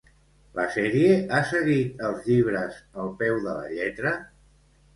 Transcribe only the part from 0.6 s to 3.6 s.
sèrie ha seguit els llibres al peu de